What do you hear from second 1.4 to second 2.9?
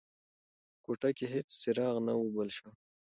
څراغ نه و بل شوی.